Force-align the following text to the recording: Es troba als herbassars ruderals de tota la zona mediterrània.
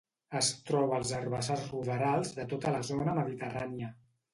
Es 0.37 0.47
troba 0.69 0.95
als 1.01 1.11
herbassars 1.19 1.67
ruderals 1.75 2.35
de 2.41 2.49
tota 2.57 2.77
la 2.79 2.85
zona 2.93 3.19
mediterrània. 3.23 3.97